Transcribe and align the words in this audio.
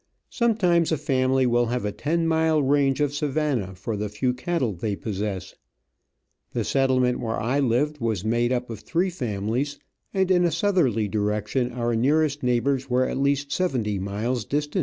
Sometimes 0.31 0.91
a 0.91 0.97
family 0.97 1.45
will 1.45 1.67
have 1.67 1.85
a 1.85 1.91
ten 1.91 2.27
mile 2.27 2.59
range 2.63 3.01
of 3.01 3.13
savanna 3.13 3.75
for 3.75 3.95
the 3.95 4.09
few 4.09 4.33
cattle 4.33 4.73
they 4.73 4.95
possess. 4.95 5.53
The 6.53 6.63
settlement 6.63 7.19
where 7.19 7.39
I 7.39 7.59
lived 7.59 7.99
w^as 7.99 8.25
made 8.25 8.51
up 8.51 8.71
of 8.71 8.79
three 8.79 9.11
families, 9.11 9.77
and 10.11 10.31
in 10.31 10.43
a 10.43 10.49
southerly 10.51 11.07
direction 11.07 11.71
our 11.71 11.93
nearest 11.95 12.41
neighbours 12.41 12.89
were 12.89 13.07
at 13.07 13.19
least 13.19 13.51
seventy 13.51 13.99
miles 13.99 14.43
distant. 14.43 14.79